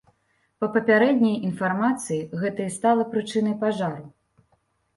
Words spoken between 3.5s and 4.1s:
пажару.